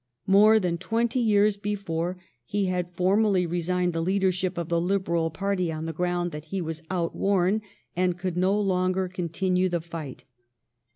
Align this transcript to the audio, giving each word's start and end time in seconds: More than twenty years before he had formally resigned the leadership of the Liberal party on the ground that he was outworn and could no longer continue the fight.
More 0.25 0.59
than 0.59 0.79
twenty 0.79 1.19
years 1.19 1.57
before 1.57 2.17
he 2.43 2.65
had 2.65 2.89
formally 2.95 3.45
resigned 3.45 3.93
the 3.93 4.01
leadership 4.01 4.57
of 4.57 4.67
the 4.67 4.81
Liberal 4.81 5.29
party 5.29 5.71
on 5.71 5.85
the 5.85 5.93
ground 5.93 6.31
that 6.31 6.45
he 6.45 6.59
was 6.59 6.81
outworn 6.89 7.61
and 7.95 8.17
could 8.17 8.35
no 8.35 8.59
longer 8.59 9.07
continue 9.07 9.69
the 9.69 9.79
fight. 9.79 10.25